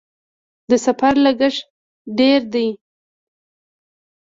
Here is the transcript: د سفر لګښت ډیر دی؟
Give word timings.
د 0.69 0.71
سفر 0.85 1.13
لګښت 1.25 1.63
ډیر 2.17 2.41
دی؟ 2.53 2.67